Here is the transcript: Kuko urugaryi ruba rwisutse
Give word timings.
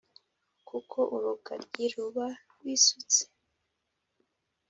Kuko 0.69 0.97
urugaryi 1.15 1.85
ruba 1.95 2.25
rwisutse 2.51 3.21